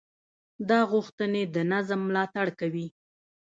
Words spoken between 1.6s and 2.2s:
نظم